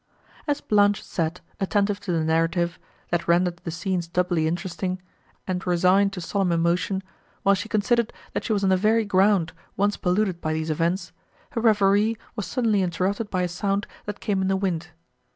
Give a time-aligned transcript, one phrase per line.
[0.47, 2.79] As Blanche sat, attentive to the narrative,
[3.11, 4.99] that rendered the scenes doubly interesting,
[5.45, 7.03] and resigned to solemn emotion,
[7.43, 11.11] while she considered, that she was on the very ground, once polluted by these events,
[11.51, 14.87] her reverie was suddenly interrupted by a sound, that came in the wind.